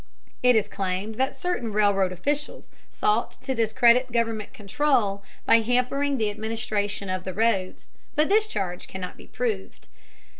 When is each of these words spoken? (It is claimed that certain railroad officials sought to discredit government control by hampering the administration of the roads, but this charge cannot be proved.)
(It 0.41 0.55
is 0.55 0.67
claimed 0.67 1.13
that 1.19 1.37
certain 1.37 1.71
railroad 1.71 2.11
officials 2.11 2.69
sought 2.89 3.33
to 3.43 3.53
discredit 3.53 4.11
government 4.11 4.51
control 4.51 5.23
by 5.45 5.59
hampering 5.61 6.17
the 6.17 6.31
administration 6.31 7.07
of 7.07 7.23
the 7.23 7.35
roads, 7.35 7.87
but 8.15 8.27
this 8.27 8.47
charge 8.47 8.87
cannot 8.87 9.15
be 9.15 9.27
proved.) 9.27 9.87